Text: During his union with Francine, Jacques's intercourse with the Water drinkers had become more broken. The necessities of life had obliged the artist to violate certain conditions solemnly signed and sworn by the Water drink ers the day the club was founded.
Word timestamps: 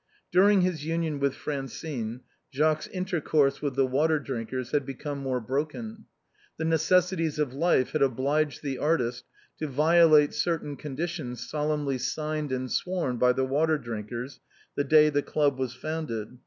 During 0.31 0.61
his 0.61 0.83
union 0.83 1.19
with 1.19 1.35
Francine, 1.35 2.21
Jacques's 2.51 2.87
intercourse 2.87 3.61
with 3.61 3.75
the 3.75 3.85
Water 3.85 4.17
drinkers 4.17 4.71
had 4.71 4.83
become 4.83 5.19
more 5.19 5.39
broken. 5.39 6.05
The 6.57 6.65
necessities 6.65 7.37
of 7.37 7.53
life 7.53 7.91
had 7.91 8.01
obliged 8.01 8.63
the 8.63 8.79
artist 8.79 9.25
to 9.59 9.67
violate 9.67 10.33
certain 10.33 10.75
conditions 10.75 11.47
solemnly 11.47 11.99
signed 11.99 12.51
and 12.51 12.71
sworn 12.71 13.17
by 13.17 13.33
the 13.33 13.45
Water 13.45 13.77
drink 13.77 14.11
ers 14.11 14.39
the 14.75 14.83
day 14.83 15.11
the 15.11 15.21
club 15.21 15.59
was 15.59 15.75
founded. 15.75 16.39